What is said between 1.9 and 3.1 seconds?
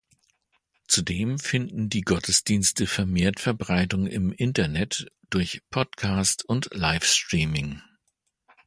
Gottesdienste